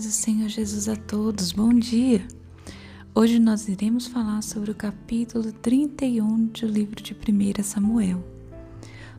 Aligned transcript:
paz 0.00 0.06
do 0.06 0.12
Senhor 0.12 0.48
Jesus 0.48 0.88
a 0.88 0.96
todos, 0.96 1.52
bom 1.52 1.74
dia! 1.74 2.26
Hoje 3.14 3.38
nós 3.38 3.68
iremos 3.68 4.06
falar 4.06 4.40
sobre 4.42 4.70
o 4.70 4.74
capítulo 4.74 5.52
31 5.52 6.46
do 6.46 6.66
livro 6.66 7.02
de 7.02 7.12
1 7.12 7.62
Samuel. 7.62 8.24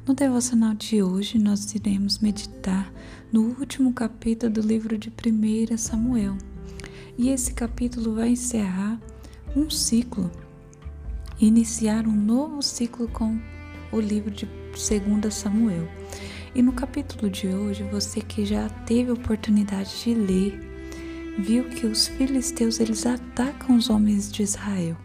No 0.07 0.15
devocional 0.15 0.73
de 0.73 1.03
hoje, 1.03 1.37
nós 1.37 1.75
iremos 1.75 2.17
meditar 2.17 2.91
no 3.31 3.55
último 3.59 3.93
capítulo 3.93 4.51
do 4.51 4.61
livro 4.61 4.97
de 4.97 5.09
1 5.11 5.77
Samuel. 5.77 6.35
E 7.15 7.29
esse 7.29 7.53
capítulo 7.53 8.15
vai 8.15 8.29
encerrar 8.29 8.99
um 9.55 9.69
ciclo, 9.69 10.31
iniciar 11.39 12.07
um 12.07 12.15
novo 12.15 12.63
ciclo 12.63 13.07
com 13.09 13.39
o 13.91 13.99
livro 13.99 14.31
de 14.31 14.47
2 14.47 15.31
Samuel. 15.31 15.87
E 16.55 16.61
no 16.63 16.73
capítulo 16.73 17.29
de 17.29 17.47
hoje, 17.49 17.83
você 17.83 18.19
que 18.19 18.45
já 18.45 18.67
teve 18.67 19.11
oportunidade 19.11 20.03
de 20.03 20.13
ler, 20.15 20.70
viu 21.41 21.63
que 21.69 21.87
os 21.87 22.07
filisteus 22.07 22.79
eles 22.79 23.05
atacam 23.05 23.75
os 23.75 23.89
homens 23.89 24.31
de 24.31 24.43
Israel. 24.43 24.95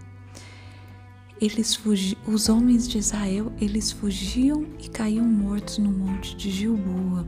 Eles 1.41 1.75
fugi, 1.75 2.17
os 2.27 2.49
homens 2.49 2.87
de 2.87 2.99
Israel, 2.99 3.53
eles 3.61 3.91
fugiam 3.91 4.67
e 4.79 4.89
caíam 4.89 5.25
mortos 5.25 5.79
no 5.79 5.91
monte 5.91 6.37
de 6.37 6.51
Gilboa. 6.51 7.27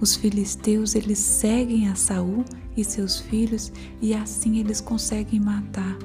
Os 0.00 0.16
filisteus, 0.16 0.94
eles 0.94 1.18
seguem 1.18 1.88
a 1.88 1.94
Saul 1.94 2.44
e 2.76 2.84
seus 2.84 3.18
filhos 3.18 3.72
e 4.00 4.14
assim 4.14 4.58
eles 4.58 4.80
conseguem 4.80 5.40
matar 5.40 5.96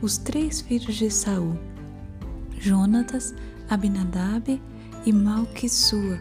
os 0.00 0.18
três 0.18 0.60
filhos 0.60 0.96
de 0.96 1.10
Saul: 1.10 1.58
Jonatas, 2.58 3.34
Abinadab 3.68 4.60
e 5.04 5.12
Malquissua 5.12 6.18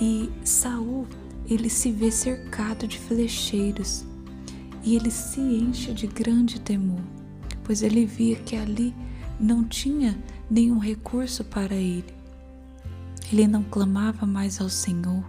e 0.00 0.30
Saul, 0.44 1.06
ele 1.48 1.70
se 1.70 1.90
vê 1.90 2.10
cercado 2.10 2.86
de 2.86 2.98
flecheiros 2.98 4.04
e 4.86 4.94
ele 4.94 5.10
se 5.10 5.40
enche 5.40 5.92
de 5.92 6.06
grande 6.06 6.60
temor, 6.60 7.02
pois 7.64 7.82
ele 7.82 8.06
via 8.06 8.36
que 8.36 8.54
ali 8.54 8.94
não 9.38 9.64
tinha 9.64 10.16
nenhum 10.48 10.78
recurso 10.78 11.42
para 11.44 11.74
ele. 11.74 12.14
Ele 13.32 13.48
não 13.48 13.64
clamava 13.64 14.24
mais 14.24 14.60
ao 14.60 14.68
Senhor, 14.68 15.28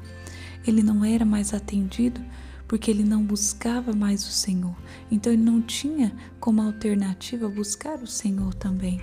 ele 0.65 0.83
não 0.83 1.03
era 1.03 1.25
mais 1.25 1.55
atendido 1.55 2.21
porque 2.67 2.91
ele 2.91 3.03
não 3.03 3.23
buscava 3.23 3.93
mais 3.93 4.27
o 4.27 4.31
Senhor. 4.31 4.75
Então 5.09 5.33
ele 5.33 5.41
não 5.41 5.61
tinha 5.61 6.15
como 6.39 6.61
alternativa 6.61 7.49
buscar 7.49 7.97
o 8.03 8.07
Senhor 8.07 8.53
também. 8.53 9.01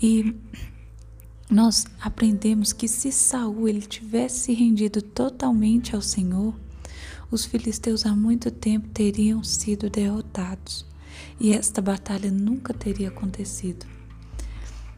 E 0.00 0.36
nós 1.50 1.86
aprendemos 2.00 2.72
que 2.72 2.86
se 2.86 3.10
Saul 3.10 3.68
ele 3.68 3.80
tivesse 3.80 4.52
rendido 4.52 5.02
totalmente 5.02 5.96
ao 5.96 6.02
Senhor, 6.02 6.54
os 7.30 7.44
filisteus 7.44 8.04
há 8.04 8.14
muito 8.14 8.50
tempo 8.50 8.88
teriam 8.88 9.42
sido 9.44 9.88
derrotados 9.88 10.84
e 11.38 11.52
esta 11.52 11.80
batalha 11.80 12.30
nunca 12.30 12.74
teria 12.74 13.08
acontecido. 13.08 13.86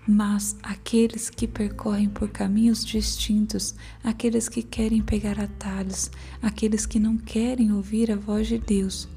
Mas 0.06 0.56
aqueles 0.62 1.30
que 1.30 1.46
percorrem 1.46 2.08
por 2.08 2.28
caminhos 2.28 2.84
distintos, 2.84 3.74
aqueles 4.02 4.48
que 4.48 4.62
querem 4.62 5.00
pegar 5.00 5.38
atalhos, 5.38 6.10
aqueles 6.40 6.86
que 6.86 6.98
não 6.98 7.16
querem 7.16 7.72
ouvir 7.72 8.10
a 8.10 8.16
voz 8.16 8.48
de 8.48 8.58
Deus, 8.58 9.08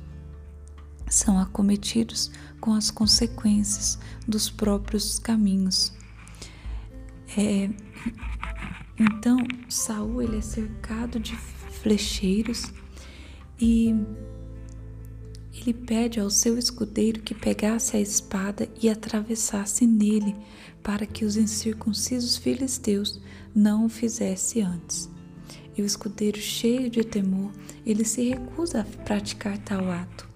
são 1.10 1.40
acometidos 1.40 2.30
com 2.60 2.74
as 2.74 2.92
consequências 2.92 3.98
dos 4.28 4.50
próprios 4.50 5.18
caminhos. 5.18 5.92
É, 7.36 7.70
então 9.00 9.38
Saul 9.68 10.22
ele 10.22 10.38
é 10.38 10.42
cercado 10.42 11.20
de 11.20 11.36
flecheiros 11.36 12.72
e 13.60 13.96
ele 15.54 15.74
pede 15.74 16.20
ao 16.20 16.30
seu 16.30 16.58
escudeiro 16.58 17.22
que 17.22 17.34
pegasse 17.34 17.96
a 17.96 18.02
espada 18.02 18.68
e 18.82 18.90
atravessasse 18.90 19.88
nele 19.88 20.36
para 20.84 21.06
que 21.06 21.24
os 21.24 21.38
incircuncisos 21.38 22.38
filisteus 22.38 23.22
não 23.56 23.86
o 23.86 23.90
fizesse 23.90 24.62
antes. 24.62 25.10
E 25.78 25.82
o 25.82 25.86
escudeiro, 25.86 26.40
cheio 26.40 26.90
de 26.90 27.04
temor, 27.04 27.52
ele 27.86 28.06
se 28.06 28.30
recusa 28.30 28.82
a 28.82 29.04
praticar 29.04 29.58
tal 29.60 29.90
ato. 29.90 30.28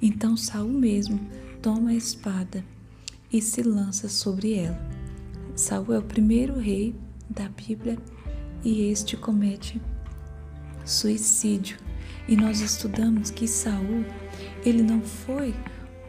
Então 0.00 0.36
Saul 0.36 0.68
mesmo 0.68 1.20
toma 1.60 1.90
a 1.90 1.94
espada 1.94 2.64
e 3.32 3.42
se 3.42 3.62
lança 3.62 4.08
sobre 4.08 4.54
ela. 4.54 4.78
Saul 5.56 5.92
é 5.92 5.98
o 5.98 6.02
primeiro 6.02 6.58
rei 6.58 6.94
da 7.28 7.48
Bíblia 7.48 7.98
e 8.64 8.82
este 8.90 9.16
comete 9.16 9.80
suicídio. 10.84 11.78
E 12.26 12.36
nós 12.36 12.60
estudamos 12.60 13.30
que 13.30 13.48
Saul, 13.48 14.04
ele 14.64 14.82
não 14.82 15.00
foi 15.00 15.54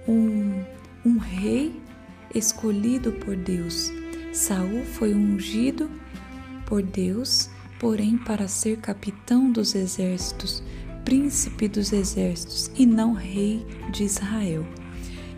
um, 0.08 0.64
um 1.06 1.18
rei 1.18 1.80
escolhido 2.34 3.12
por 3.14 3.36
Deus. 3.36 3.92
Saul 4.34 4.84
foi 4.86 5.14
ungido 5.14 5.90
por 6.66 6.84
Deus, 6.84 7.50
porém 7.80 8.18
para 8.18 8.48
ser 8.48 8.78
capitão 8.78 9.52
dos 9.52 9.74
exércitos, 9.76 10.62
príncipe 11.04 11.68
dos 11.68 11.92
exércitos 11.92 12.70
e 12.76 12.86
não 12.86 13.14
rei 13.14 13.66
de 13.92 14.04
Israel. 14.04 14.66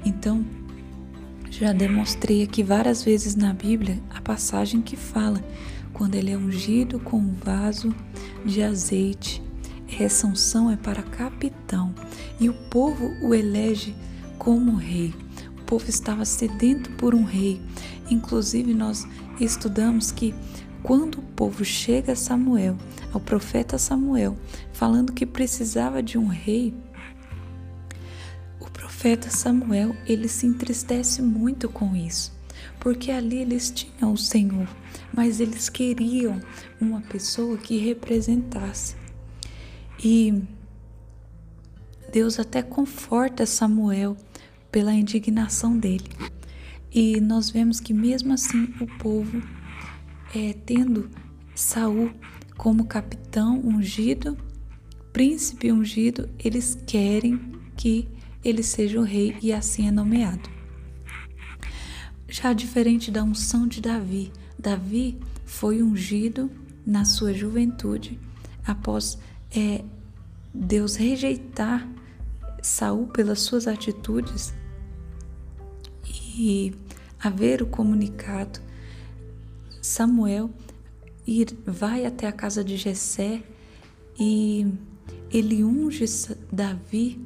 Então, 0.03 0.43
já 1.49 1.71
demonstrei 1.71 2.43
aqui 2.43 2.63
várias 2.63 3.03
vezes 3.03 3.35
na 3.35 3.53
Bíblia 3.53 4.01
a 4.09 4.19
passagem 4.21 4.81
que 4.81 4.95
fala 4.95 5.41
quando 5.93 6.15
ele 6.15 6.31
é 6.31 6.37
ungido 6.37 6.99
com 6.99 7.17
um 7.17 7.33
vaso 7.33 7.93
de 8.43 8.63
azeite. 8.63 9.41
Essa 9.99 10.27
unção 10.27 10.69
é 10.71 10.75
para 10.75 11.03
capitão 11.03 11.93
e 12.39 12.49
o 12.49 12.53
povo 12.53 13.13
o 13.21 13.33
elege 13.33 13.95
como 14.37 14.75
rei. 14.75 15.13
O 15.59 15.63
povo 15.63 15.89
estava 15.89 16.25
sedento 16.25 16.91
por 16.91 17.13
um 17.13 17.23
rei. 17.23 17.61
Inclusive, 18.09 18.73
nós 18.73 19.07
estudamos 19.39 20.11
que 20.11 20.33
quando 20.83 21.19
o 21.19 21.21
povo 21.21 21.63
chega 21.63 22.13
a 22.13 22.15
Samuel, 22.15 22.75
ao 23.13 23.19
profeta 23.19 23.77
Samuel, 23.77 24.35
falando 24.73 25.13
que 25.13 25.25
precisava 25.25 26.01
de 26.01 26.17
um 26.17 26.27
rei, 26.27 26.73
profeta 29.01 29.31
Samuel, 29.31 29.95
ele 30.05 30.27
se 30.27 30.45
entristece 30.45 31.23
muito 31.23 31.67
com 31.67 31.95
isso, 31.95 32.31
porque 32.79 33.09
ali 33.09 33.37
eles 33.37 33.71
tinham 33.71 34.13
o 34.13 34.17
Senhor, 34.17 34.67
mas 35.11 35.39
eles 35.39 35.69
queriam 35.69 36.39
uma 36.79 37.01
pessoa 37.01 37.57
que 37.57 37.77
representasse. 37.77 39.00
E 40.03 40.43
Deus 42.11 42.39
até 42.39 42.61
conforta 42.61 43.45
Samuel 43.45 44.17
pela 44.71 44.93
indignação 44.93 45.77
dele. 45.77 46.09
E 46.91 47.21
nós 47.21 47.49
vemos 47.49 47.79
que 47.79 47.93
mesmo 47.93 48.33
assim 48.33 48.73
o 48.81 48.87
povo, 48.97 49.41
é, 50.35 50.53
tendo 50.65 51.09
Saul 51.55 52.11
como 52.57 52.85
capitão 52.85 53.59
ungido, 53.59 54.37
príncipe 55.13 55.71
ungido, 55.71 56.29
eles 56.37 56.77
querem 56.85 57.39
que 57.77 58.07
ele 58.43 58.63
seja 58.63 58.99
o 58.99 59.03
rei 59.03 59.37
e 59.41 59.53
assim 59.53 59.87
é 59.87 59.91
nomeado. 59.91 60.49
Já 62.27 62.53
diferente 62.53 63.11
da 63.11 63.23
unção 63.23 63.67
de 63.67 63.81
Davi, 63.81 64.31
Davi 64.57 65.19
foi 65.45 65.83
ungido 65.83 66.49
na 66.85 67.05
sua 67.05 67.33
juventude 67.33 68.19
após 68.65 69.17
é, 69.55 69.83
Deus 70.53 70.95
rejeitar 70.95 71.87
Saul 72.61 73.07
pelas 73.07 73.39
suas 73.39 73.67
atitudes 73.67 74.53
e 76.37 76.73
haver 77.19 77.61
o 77.61 77.67
comunicado. 77.67 78.59
Samuel 79.81 80.49
ir, 81.25 81.57
vai 81.65 82.05
até 82.05 82.27
a 82.27 82.31
casa 82.31 82.63
de 82.63 82.77
Jessé 82.77 83.43
e 84.19 84.67
ele 85.31 85.63
unge 85.63 86.05
Davi 86.51 87.19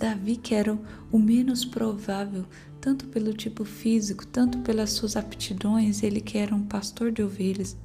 Davi, 0.00 0.36
que 0.36 0.54
era 0.54 0.76
o 1.12 1.18
menos 1.18 1.62
provável, 1.62 2.46
tanto 2.80 3.06
pelo 3.08 3.34
tipo 3.34 3.66
físico, 3.66 4.26
tanto 4.26 4.58
pelas 4.60 4.92
suas 4.92 5.14
aptidões, 5.14 6.02
ele 6.02 6.22
que 6.22 6.38
era 6.38 6.54
um 6.54 6.62
pastor 6.62 7.12
de 7.12 7.22
ovelhas. 7.22 7.76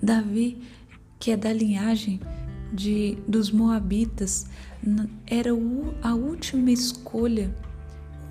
Davi, 0.00 0.62
que 1.18 1.30
é 1.30 1.36
da 1.36 1.52
linhagem 1.52 2.20
de, 2.72 3.18
dos 3.26 3.50
Moabitas, 3.50 4.46
era 5.26 5.50
a 6.02 6.14
última 6.14 6.70
escolha 6.70 7.54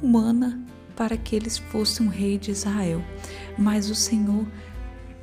humana 0.01 0.63
para 0.95 1.18
que 1.18 1.35
eles 1.35 1.57
fossem 1.57 2.06
um 2.06 2.09
rei 2.09 2.38
de 2.38 2.51
Israel. 2.51 3.01
Mas 3.57 3.89
o 3.89 3.95
Senhor, 3.95 4.45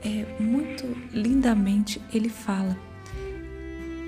é, 0.02 0.40
muito 0.40 0.84
lindamente, 1.12 2.00
ele 2.12 2.28
fala 2.28 2.76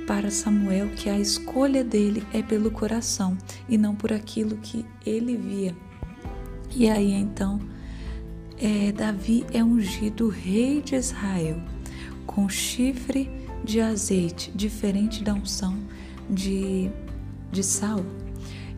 para 0.07 0.31
Samuel 0.31 0.89
que 0.91 1.09
a 1.09 1.19
escolha 1.19 1.85
dele 1.85 2.25
é 2.33 2.43
pelo 2.43 2.71
coração 2.71 3.37
e 3.69 3.79
não 3.79 3.95
por 3.95 4.13
aquilo 4.13 4.57
que 4.57 4.85
ele 5.07 5.37
via. 5.37 5.77
E 6.75 6.89
aí 6.89 7.13
então, 7.13 7.61
é, 8.59 8.91
Davi 8.93 9.45
é 9.53 9.63
ungido 9.63 10.29
rei 10.29 10.81
de 10.81 10.97
Israel 10.97 11.61
com 12.27 12.49
chifre 12.49 13.42
de 13.65 13.81
azeite, 13.81 14.51
diferente 14.55 15.23
da 15.23 15.35
unção 15.35 15.79
de, 16.29 16.91
de 17.51 17.63
Saul. 17.63 18.07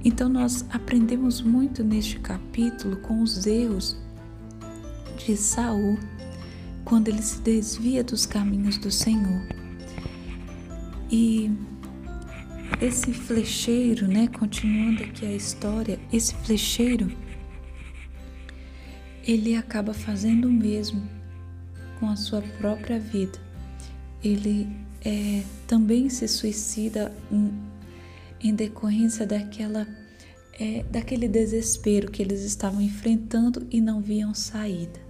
Então 0.05 0.29
nós 0.29 0.65
aprendemos 0.71 1.41
muito 1.41 1.83
neste 1.83 2.19
capítulo 2.19 2.97
com 2.99 3.23
os 3.23 3.47
erros 3.47 3.97
de 5.17 5.37
Saul 5.37 5.99
quando 6.85 7.09
ele 7.09 7.23
se 7.23 7.41
desvia 7.41 8.05
dos 8.05 8.27
caminhos 8.27 8.77
do 8.77 8.91
Senhor. 8.91 9.43
E 11.11 11.51
esse 12.81 13.13
flecheiro, 13.13 14.07
né, 14.07 14.29
continuando 14.29 15.03
aqui 15.03 15.25
a 15.25 15.33
história, 15.33 15.99
esse 16.13 16.35
flecheiro 16.35 17.11
ele 19.27 19.57
acaba 19.57 19.95
fazendo 19.95 20.49
o 20.49 20.53
mesmo 20.53 21.03
com 21.99 22.11
a 22.11 22.17
sua 22.17 22.43
própria 22.43 22.99
vida. 22.99 23.44
Ele 24.25 24.67
é, 25.05 25.43
também 25.67 26.09
se 26.09 26.27
suicida 26.27 27.15
em, 27.31 27.53
em 28.41 28.55
decorrência 28.55 29.27
daquela 29.27 29.87
é, 30.59 30.85
daquele 30.85 31.29
desespero 31.29 32.11
que 32.11 32.23
eles 32.23 32.43
estavam 32.43 32.81
enfrentando 32.81 33.67
e 33.71 33.81
não 33.81 34.01
viam 34.01 34.33
saída. 34.35 35.03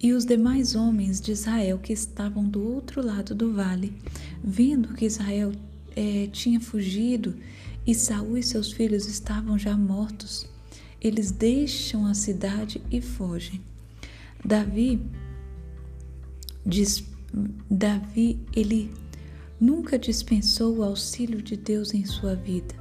E 0.00 0.12
os 0.12 0.24
demais 0.24 0.74
homens 0.74 1.20
de 1.20 1.32
Israel 1.32 1.78
que 1.78 1.92
estavam 1.92 2.48
do 2.48 2.62
outro 2.62 3.04
lado 3.04 3.34
do 3.34 3.52
vale, 3.52 3.92
vendo 4.42 4.94
que 4.94 5.04
Israel 5.04 5.52
é, 5.96 6.28
tinha 6.30 6.60
fugido 6.60 7.36
e 7.86 7.94
Saul 7.94 8.38
e 8.38 8.42
seus 8.42 8.70
filhos 8.70 9.06
estavam 9.06 9.58
já 9.58 9.76
mortos, 9.76 10.46
eles 11.00 11.30
deixam 11.30 12.06
a 12.06 12.14
cidade 12.14 12.80
e 12.90 13.00
fogem. 13.00 13.60
Davi 14.44 15.00
diz, 16.68 17.02
Davi 17.70 18.38
ele 18.54 18.90
nunca 19.58 19.98
dispensou 19.98 20.76
o 20.76 20.82
auxílio 20.84 21.42
de 21.42 21.56
Deus 21.56 21.94
em 21.94 22.04
sua 22.04 22.34
vida. 22.34 22.74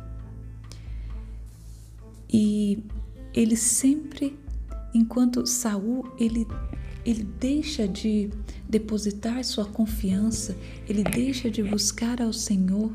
E 2.31 2.83
ele 3.33 3.55
sempre, 3.55 4.37
enquanto 4.93 5.47
Saul, 5.47 6.05
ele 6.19 6.45
ele 7.05 7.23
deixa 7.23 7.87
de 7.87 8.29
depositar 8.67 9.41
sua 9.45 9.63
confiança, 9.63 10.57
ele 10.89 11.05
deixa 11.05 11.49
de 11.49 11.63
buscar 11.63 12.21
ao 12.21 12.33
Senhor, 12.33 12.91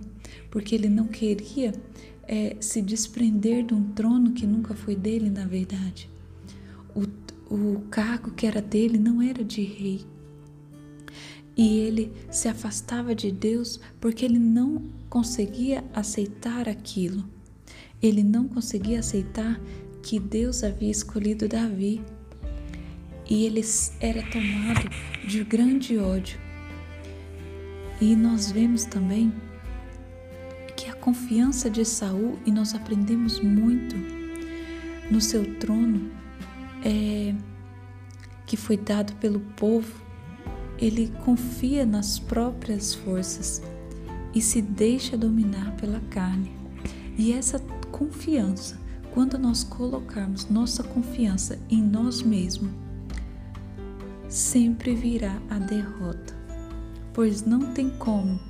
porque 0.50 0.74
ele 0.74 0.90
não 0.90 1.06
queria 1.06 1.72
é, 2.24 2.54
se 2.60 2.82
desprender 2.82 3.64
de 3.64 3.72
um 3.72 3.84
trono 3.92 4.32
que 4.32 4.46
nunca 4.46 4.74
foi 4.74 4.94
dele, 4.94 5.30
na 5.30 5.46
verdade. 5.46 6.10
O, 6.94 7.04
o 7.54 7.80
cargo 7.88 8.32
que 8.32 8.46
era 8.46 8.60
dele 8.60 8.98
não 8.98 9.22
era 9.22 9.42
de 9.42 9.62
rei. 9.62 10.04
E 11.56 11.78
ele 11.80 12.12
se 12.30 12.48
afastava 12.48 13.14
de 13.14 13.30
Deus 13.30 13.80
porque 14.00 14.24
ele 14.24 14.38
não 14.38 14.82
conseguia 15.08 15.84
aceitar 15.92 16.68
aquilo. 16.68 17.24
Ele 18.02 18.22
não 18.22 18.48
conseguia 18.48 19.00
aceitar 19.00 19.60
que 20.02 20.18
Deus 20.18 20.64
havia 20.64 20.90
escolhido 20.90 21.46
Davi 21.46 22.02
e 23.28 23.46
ele 23.46 23.62
era 24.00 24.22
tomado 24.30 24.90
de 25.26 25.44
grande 25.44 25.96
ódio. 25.98 26.38
E 28.00 28.16
nós 28.16 28.50
vemos 28.50 28.84
também 28.84 29.32
que 30.76 30.88
a 30.90 30.94
confiança 30.94 31.70
de 31.70 31.84
Saul, 31.84 32.38
e 32.44 32.50
nós 32.50 32.74
aprendemos 32.74 33.38
muito 33.40 33.94
no 35.10 35.20
seu 35.20 35.54
trono, 35.60 36.10
é, 36.84 37.34
que 38.46 38.56
foi 38.56 38.76
dado 38.76 39.12
pelo 39.14 39.38
povo, 39.56 40.02
ele 40.82 41.12
confia 41.24 41.86
nas 41.86 42.18
próprias 42.18 42.92
forças 42.92 43.62
e 44.34 44.42
se 44.42 44.60
deixa 44.60 45.16
dominar 45.16 45.76
pela 45.76 46.00
carne. 46.10 46.50
E 47.16 47.32
essa 47.32 47.60
confiança, 47.92 48.80
quando 49.14 49.38
nós 49.38 49.62
colocarmos 49.62 50.48
nossa 50.50 50.82
confiança 50.82 51.56
em 51.70 51.80
nós 51.80 52.20
mesmos, 52.20 52.72
sempre 54.28 54.92
virá 54.92 55.40
a 55.48 55.60
derrota, 55.60 56.34
pois 57.12 57.44
não 57.44 57.72
tem 57.72 57.88
como 57.90 58.40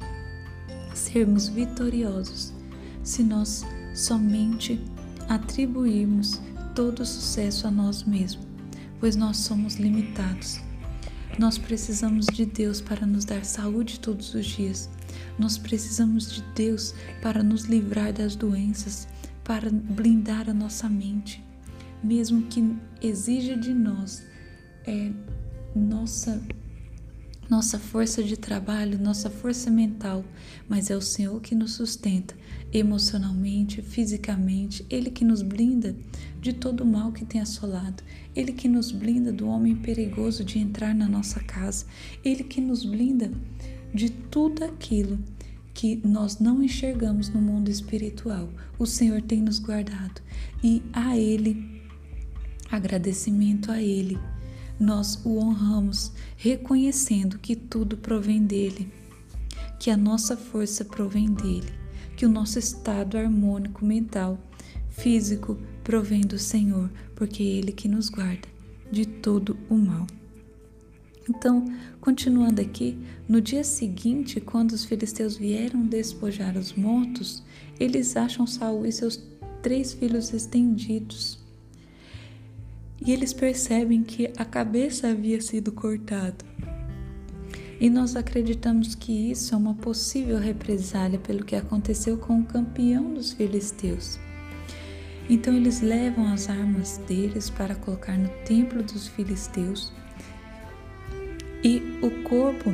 sermos 0.94 1.48
vitoriosos 1.48 2.54
se 3.02 3.22
nós 3.22 3.62
somente 3.94 4.82
atribuirmos 5.28 6.40
todo 6.74 7.00
o 7.00 7.06
sucesso 7.06 7.66
a 7.66 7.70
nós 7.70 8.04
mesmos, 8.04 8.46
pois 8.98 9.16
nós 9.16 9.36
somos 9.36 9.74
limitados. 9.74 10.71
Nós 11.38 11.56
precisamos 11.56 12.26
de 12.26 12.44
Deus 12.44 12.80
para 12.80 13.06
nos 13.06 13.24
dar 13.24 13.44
saúde 13.44 13.98
todos 13.98 14.34
os 14.34 14.44
dias. 14.44 14.90
Nós 15.38 15.56
precisamos 15.56 16.30
de 16.30 16.42
Deus 16.54 16.94
para 17.22 17.42
nos 17.42 17.64
livrar 17.64 18.12
das 18.12 18.36
doenças, 18.36 19.08
para 19.42 19.70
blindar 19.70 20.48
a 20.50 20.54
nossa 20.54 20.88
mente, 20.88 21.42
mesmo 22.02 22.42
que 22.42 22.76
exija 23.00 23.56
de 23.56 23.72
nós 23.72 24.22
é, 24.86 25.10
nossa 25.74 26.40
nossa 27.48 27.78
força 27.78 28.22
de 28.22 28.36
trabalho, 28.36 28.98
nossa 28.98 29.28
força 29.28 29.70
mental, 29.70 30.24
mas 30.68 30.90
é 30.90 30.96
o 30.96 31.00
Senhor 31.00 31.40
que 31.40 31.54
nos 31.54 31.72
sustenta 31.72 32.34
emocionalmente, 32.72 33.82
fisicamente, 33.82 34.86
Ele 34.88 35.10
que 35.10 35.24
nos 35.24 35.42
blinda 35.42 35.94
de 36.40 36.52
todo 36.52 36.82
o 36.82 36.86
mal 36.86 37.12
que 37.12 37.24
tem 37.24 37.40
assolado, 37.40 38.02
Ele 38.34 38.52
que 38.52 38.68
nos 38.68 38.90
blinda 38.90 39.32
do 39.32 39.46
homem 39.46 39.76
perigoso 39.76 40.44
de 40.44 40.58
entrar 40.58 40.94
na 40.94 41.08
nossa 41.08 41.40
casa, 41.40 41.84
Ele 42.24 42.42
que 42.42 42.60
nos 42.60 42.84
blinda 42.84 43.30
de 43.92 44.08
tudo 44.08 44.64
aquilo 44.64 45.18
que 45.74 46.00
nós 46.04 46.38
não 46.38 46.62
enxergamos 46.62 47.28
no 47.28 47.40
mundo 47.40 47.70
espiritual. 47.70 48.48
O 48.78 48.86
Senhor 48.86 49.20
tem 49.22 49.42
nos 49.42 49.58
guardado 49.58 50.22
e 50.62 50.82
a 50.92 51.16
Ele, 51.16 51.82
agradecimento 52.70 53.70
a 53.70 53.80
Ele 53.80 54.18
nós 54.78 55.20
o 55.24 55.38
honramos, 55.38 56.12
reconhecendo 56.36 57.38
que 57.38 57.54
tudo 57.54 57.96
provém 57.96 58.44
dele, 58.44 58.92
que 59.78 59.90
a 59.90 59.96
nossa 59.96 60.36
força 60.36 60.84
provém 60.84 61.32
dele, 61.32 61.72
que 62.16 62.26
o 62.26 62.28
nosso 62.28 62.58
estado 62.58 63.16
harmônico 63.16 63.84
mental, 63.84 64.38
físico 64.88 65.58
provém 65.82 66.20
do 66.20 66.38
Senhor, 66.38 66.90
porque 67.14 67.42
é 67.42 67.46
ele 67.46 67.72
que 67.72 67.88
nos 67.88 68.08
guarda 68.08 68.48
de 68.90 69.06
todo 69.06 69.56
o 69.68 69.76
mal. 69.76 70.06
Então, 71.28 71.64
continuando 72.00 72.60
aqui, 72.60 72.98
no 73.28 73.40
dia 73.40 73.62
seguinte, 73.64 74.40
quando 74.40 74.72
os 74.72 74.84
filisteus 74.84 75.36
vieram 75.36 75.86
despojar 75.86 76.56
os 76.56 76.72
mortos, 76.72 77.42
eles 77.78 78.16
acham 78.16 78.46
Saul 78.46 78.84
e 78.84 78.92
seus 78.92 79.22
três 79.62 79.92
filhos 79.92 80.32
estendidos 80.32 81.41
e 83.04 83.10
eles 83.10 83.32
percebem 83.32 84.02
que 84.02 84.32
a 84.36 84.44
cabeça 84.44 85.08
havia 85.08 85.40
sido 85.40 85.72
cortada. 85.72 86.44
E 87.80 87.90
nós 87.90 88.14
acreditamos 88.14 88.94
que 88.94 89.32
isso 89.32 89.54
é 89.54 89.58
uma 89.58 89.74
possível 89.74 90.38
represália 90.38 91.18
pelo 91.18 91.44
que 91.44 91.56
aconteceu 91.56 92.16
com 92.16 92.38
o 92.38 92.44
campeão 92.44 93.12
dos 93.12 93.32
filisteus. 93.32 94.20
Então 95.28 95.54
eles 95.54 95.80
levam 95.80 96.32
as 96.32 96.48
armas 96.48 96.98
deles 96.98 97.50
para 97.50 97.74
colocar 97.74 98.16
no 98.16 98.28
templo 98.44 98.82
dos 98.82 99.08
filisteus 99.08 99.92
e 101.64 101.82
o 102.02 102.22
corpo 102.22 102.70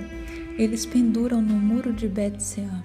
eles 0.59 0.85
penduram 0.85 1.41
no 1.41 1.55
muro 1.55 1.93
de 1.93 2.09
Bet-Sean. 2.09 2.83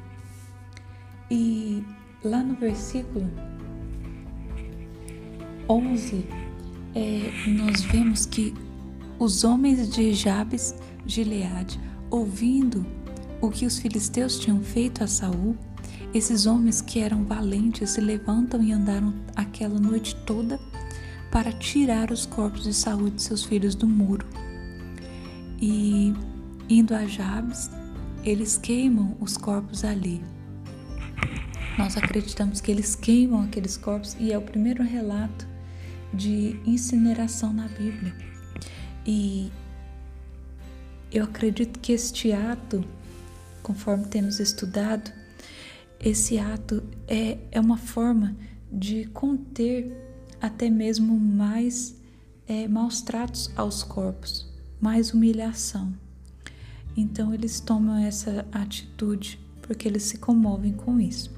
E 1.29 1.83
lá 2.23 2.41
no 2.41 2.55
versículo 2.55 3.29
11 5.67 6.42
é, 6.95 7.31
nós 7.47 7.81
vemos 7.81 8.25
que 8.25 8.53
os 9.19 9.43
homens 9.43 9.89
de 9.89 10.13
Jabes, 10.13 10.75
Gileade, 11.05 11.79
ouvindo 12.09 12.85
o 13.41 13.50
que 13.50 13.65
os 13.65 13.79
filisteus 13.79 14.39
tinham 14.39 14.62
feito 14.62 15.03
a 15.03 15.07
Saul, 15.07 15.55
esses 16.13 16.45
homens 16.45 16.81
que 16.81 17.00
eram 17.00 17.23
valentes 17.23 17.91
se 17.91 18.01
levantam 18.01 18.62
e 18.62 18.71
andaram 18.71 19.13
aquela 19.35 19.79
noite 19.79 20.15
toda 20.25 20.59
para 21.31 21.51
tirar 21.51 22.12
os 22.12 22.25
corpos 22.25 22.63
de 22.63 22.73
Saul 22.73 23.09
de 23.09 23.21
seus 23.21 23.43
filhos 23.43 23.73
do 23.73 23.88
muro. 23.88 24.25
E 25.59 26.13
indo 26.69 26.93
a 26.93 27.05
Jabes, 27.05 27.71
eles 28.23 28.57
queimam 28.57 29.17
os 29.19 29.35
corpos 29.35 29.83
ali. 29.83 30.21
Nós 31.77 31.97
acreditamos 31.97 32.62
que 32.62 32.71
eles 32.71 32.95
queimam 32.95 33.41
aqueles 33.41 33.75
corpos 33.75 34.15
e 34.19 34.31
é 34.31 34.38
o 34.38 34.41
primeiro 34.41 34.83
relato 34.83 35.52
de 36.13 36.60
incineração 36.65 37.51
na 37.51 37.67
Bíblia. 37.67 38.15
E 39.05 39.51
eu 41.12 41.24
acredito 41.24 41.79
que 41.79 41.91
este 41.91 42.32
ato, 42.32 42.84
conforme 43.62 44.05
temos 44.05 44.39
estudado, 44.39 45.12
esse 46.00 46.38
ato 46.38 46.84
é, 47.08 47.38
é 47.51 47.60
uma 47.60 47.77
forma 47.77 48.36
de 48.72 49.05
conter 49.05 49.96
até 50.41 50.70
mesmo 50.70 51.17
mais 51.17 51.96
é, 52.48 52.67
maus 52.67 53.01
tratos 53.01 53.51
aos 53.55 53.84
corpos, 53.84 54.48
mais 54.82 55.13
humilhação. 55.13 55.93
Então 56.96 57.34
eles 57.34 57.60
tomam 57.60 57.98
essa 57.98 58.46
atitude 58.51 59.39
porque 59.62 59.88
eles 59.88 60.03
se 60.03 60.17
comovem 60.17 60.74
com 60.74 61.00
isso. 61.00 61.32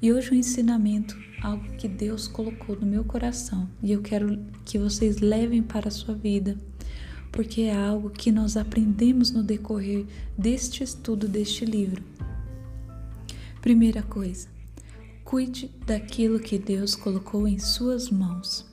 E 0.00 0.12
hoje 0.12 0.30
o 0.30 0.34
ensinamento, 0.34 1.16
algo 1.42 1.64
que 1.78 1.88
Deus 1.88 2.28
colocou 2.28 2.76
no 2.76 2.86
meu 2.86 3.02
coração, 3.02 3.68
e 3.82 3.92
eu 3.92 4.02
quero 4.02 4.38
que 4.64 4.78
vocês 4.78 5.18
levem 5.18 5.62
para 5.62 5.88
a 5.88 5.90
sua 5.90 6.14
vida, 6.14 6.56
porque 7.32 7.62
é 7.62 7.74
algo 7.74 8.10
que 8.10 8.30
nós 8.30 8.56
aprendemos 8.56 9.30
no 9.30 9.42
decorrer 9.42 10.04
deste 10.36 10.82
estudo 10.82 11.26
deste 11.26 11.64
livro. 11.64 12.02
Primeira 13.62 14.02
coisa, 14.02 14.48
cuide 15.24 15.70
daquilo 15.86 16.38
que 16.38 16.58
Deus 16.58 16.94
colocou 16.94 17.48
em 17.48 17.58
suas 17.58 18.10
mãos. 18.10 18.66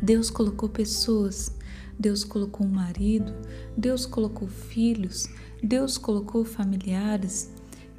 Deus 0.00 0.30
colocou 0.30 0.68
pessoas, 0.68 1.56
Deus 1.98 2.22
colocou 2.22 2.66
um 2.66 2.70
marido, 2.70 3.32
Deus 3.76 4.04
colocou 4.06 4.48
filhos, 4.48 5.26
Deus 5.62 5.96
colocou 5.96 6.44
familiares. 6.44 7.51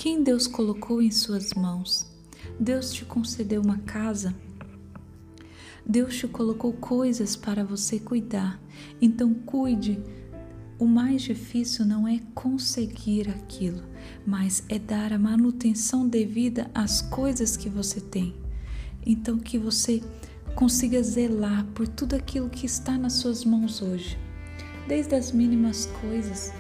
Quem 0.04 0.22
Deus 0.22 0.48
colocou 0.48 1.02
em 1.02 1.10
suas 1.10 1.54
mãos? 1.54 2.06
Deus 2.60 2.92
te 2.92 3.06
concedeu 3.06 3.62
uma 3.62 3.78
casa. 3.78 4.36
Deus 5.86 6.18
te 6.18 6.28
colocou 6.28 6.74
coisas 6.74 7.38
para 7.38 7.64
você 7.64 8.02
cuidar. 8.02 8.62
Então 9.02 9.34
cuide. 9.34 10.04
O 10.78 10.86
mais 10.86 11.22
difícil 11.22 11.86
não 11.86 12.06
é 12.06 12.20
conseguir 12.36 13.30
aquilo, 13.30 13.82
mas 14.28 14.66
é 14.68 14.78
dar 14.78 15.14
a 15.14 15.18
manutenção 15.18 16.06
devida 16.06 16.70
às 16.76 17.02
coisas 17.02 17.56
que 17.56 17.70
você 17.70 18.02
tem. 18.02 18.36
Então 19.06 19.40
que 19.40 19.58
você 19.58 20.04
consiga 20.54 21.02
zelar 21.02 21.66
por 21.68 21.88
tudo 21.88 22.14
aquilo 22.14 22.50
que 22.50 22.66
está 22.66 22.98
nas 22.98 23.14
suas 23.14 23.46
mãos 23.46 23.82
hoje, 23.82 24.20
desde 24.86 25.16
as 25.16 25.32
mínimas 25.32 25.86
coisas, 26.02 26.52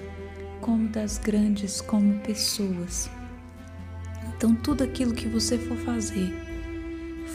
como 0.61 0.87
das 0.87 1.17
grandes, 1.17 1.81
como 1.81 2.21
pessoas. 2.21 3.09
Então, 4.43 4.55
tudo 4.55 4.83
aquilo 4.83 5.13
que 5.13 5.25
você 5.25 5.57
for 5.57 5.77
fazer, 5.77 6.35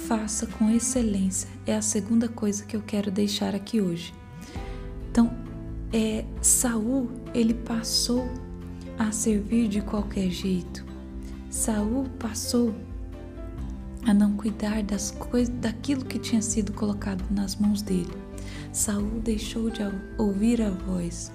faça 0.06 0.46
com 0.46 0.68
excelência. 0.68 1.48
É 1.66 1.74
a 1.74 1.80
segunda 1.80 2.28
coisa 2.28 2.66
que 2.66 2.76
eu 2.76 2.82
quero 2.82 3.10
deixar 3.10 3.54
aqui 3.54 3.80
hoje. 3.80 4.12
Então, 5.10 5.34
é, 5.90 6.26
Saul, 6.42 7.10
ele 7.32 7.54
passou 7.54 8.28
a 8.98 9.10
servir 9.10 9.68
de 9.68 9.80
qualquer 9.80 10.28
jeito. 10.28 10.84
Saul 11.48 12.04
passou 12.18 12.74
a 14.04 14.12
não 14.12 14.34
cuidar 14.34 14.82
das 14.82 15.10
coisas, 15.10 15.48
daquilo 15.62 16.04
que 16.04 16.18
tinha 16.18 16.42
sido 16.42 16.74
colocado 16.74 17.24
nas 17.30 17.56
mãos 17.56 17.80
dele. 17.80 18.12
Saul 18.70 19.18
deixou 19.24 19.70
de 19.70 19.80
ouvir 20.18 20.60
a 20.60 20.68
voz, 20.68 21.32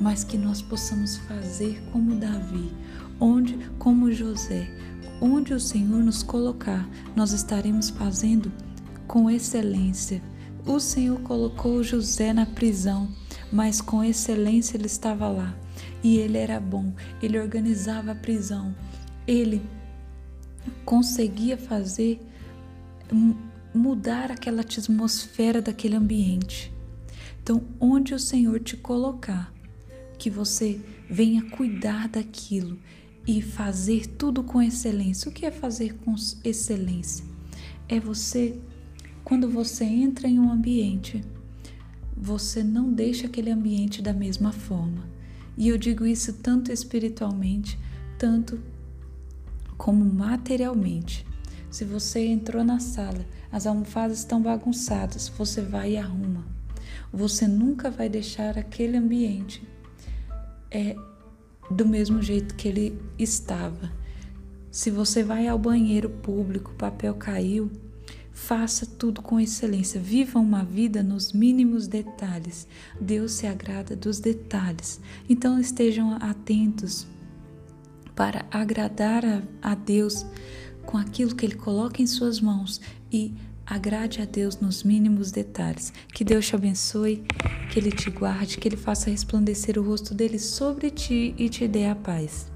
mas 0.00 0.24
que 0.24 0.36
nós 0.36 0.60
possamos 0.60 1.16
fazer 1.18 1.80
como 1.92 2.16
Davi, 2.16 2.72
onde, 3.20 3.56
como 3.78 4.10
José, 4.10 4.68
onde 5.22 5.54
o 5.54 5.60
Senhor 5.60 6.02
nos 6.02 6.20
colocar, 6.20 6.88
nós 7.14 7.32
estaremos 7.32 7.90
fazendo 7.90 8.52
com 9.06 9.30
excelência. 9.30 10.20
O 10.66 10.80
Senhor 10.80 11.20
colocou 11.20 11.80
José 11.84 12.32
na 12.32 12.44
prisão, 12.44 13.08
mas 13.52 13.80
com 13.80 14.02
excelência 14.02 14.76
ele 14.76 14.86
estava 14.86 15.28
lá. 15.28 15.56
E 16.02 16.18
ele 16.18 16.38
era 16.38 16.58
bom, 16.58 16.92
ele 17.22 17.38
organizava 17.38 18.10
a 18.10 18.16
prisão, 18.16 18.74
ele 19.24 19.62
conseguia 20.84 21.56
fazer 21.56 22.20
mudar 23.72 24.32
aquela 24.32 24.62
atmosfera 24.62 25.62
daquele 25.62 25.94
ambiente. 25.94 26.74
Então, 27.40 27.62
onde 27.78 28.12
o 28.12 28.18
Senhor 28.18 28.58
te 28.58 28.76
colocar, 28.76 29.52
que 30.18 30.28
você 30.28 30.80
venha 31.08 31.48
cuidar 31.50 32.08
daquilo 32.08 32.76
e 33.26 33.40
fazer 33.40 34.06
tudo 34.06 34.42
com 34.42 34.60
excelência. 34.60 35.28
O 35.28 35.32
que 35.32 35.46
é 35.46 35.50
fazer 35.50 35.94
com 36.04 36.14
excelência? 36.44 37.24
É 37.88 38.00
você, 38.00 38.58
quando 39.24 39.48
você 39.48 39.84
entra 39.84 40.28
em 40.28 40.38
um 40.38 40.50
ambiente, 40.50 41.22
você 42.16 42.62
não 42.62 42.92
deixa 42.92 43.26
aquele 43.26 43.50
ambiente 43.50 44.02
da 44.02 44.12
mesma 44.12 44.52
forma. 44.52 45.04
E 45.56 45.68
eu 45.68 45.76
digo 45.76 46.06
isso 46.06 46.32
tanto 46.34 46.72
espiritualmente, 46.72 47.78
tanto 48.18 48.58
como 49.76 50.04
materialmente. 50.04 51.26
Se 51.70 51.84
você 51.84 52.26
entrou 52.26 52.64
na 52.64 52.78
sala, 52.80 53.26
as 53.50 53.66
almofadas 53.66 54.18
estão 54.18 54.40
bagunçadas, 54.40 55.28
você 55.28 55.60
vai 55.60 55.92
e 55.92 55.98
arruma. 55.98 56.44
Você 57.12 57.46
nunca 57.46 57.90
vai 57.90 58.08
deixar 58.08 58.56
aquele 58.56 58.96
ambiente 58.96 59.62
é, 60.70 60.96
do 61.72 61.86
mesmo 61.86 62.22
jeito 62.22 62.54
que 62.54 62.68
ele 62.68 62.98
estava. 63.18 63.90
Se 64.70 64.90
você 64.90 65.22
vai 65.22 65.46
ao 65.48 65.58
banheiro 65.58 66.08
público, 66.08 66.70
o 66.70 66.76
papel 66.76 67.14
caiu, 67.14 67.70
faça 68.32 68.86
tudo 68.86 69.20
com 69.20 69.38
excelência. 69.38 70.00
Viva 70.00 70.38
uma 70.38 70.64
vida 70.64 71.02
nos 71.02 71.32
mínimos 71.32 71.86
detalhes. 71.86 72.66
Deus 73.00 73.32
se 73.32 73.46
agrada 73.46 73.94
dos 73.94 74.18
detalhes. 74.18 75.00
Então 75.28 75.58
estejam 75.58 76.14
atentos 76.14 77.06
para 78.14 78.46
agradar 78.50 79.24
a, 79.24 79.42
a 79.60 79.74
Deus 79.74 80.24
com 80.84 80.96
aquilo 80.96 81.34
que 81.34 81.44
Ele 81.46 81.54
coloca 81.54 82.02
em 82.02 82.06
suas 82.06 82.40
mãos 82.40 82.80
e 83.10 83.34
agrade 83.66 84.20
a 84.20 84.24
Deus 84.24 84.60
nos 84.60 84.82
mínimos 84.82 85.30
detalhes. 85.30 85.92
Que 86.12 86.24
Deus 86.24 86.46
te 86.46 86.54
abençoe, 86.54 87.24
que 87.70 87.78
Ele 87.78 87.90
te 87.90 88.10
guarde, 88.10 88.58
que 88.58 88.68
Ele 88.68 88.76
faça 88.76 89.10
resplandecer 89.10 89.78
o 89.78 89.82
rosto 89.82 90.14
dele 90.14 90.38
sobre 90.38 90.90
ti 90.90 91.34
e 91.38 91.48
te 91.48 91.66
dê 91.66 91.86
a 91.86 91.94
paz. 91.94 92.51